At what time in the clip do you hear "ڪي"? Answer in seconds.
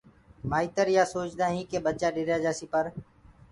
1.69-1.77